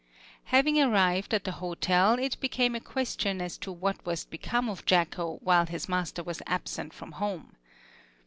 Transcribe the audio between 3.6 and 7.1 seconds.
what was to become of Jacko while his master was absent